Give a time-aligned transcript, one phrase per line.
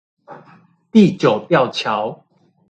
[0.91, 2.25] 地久吊橋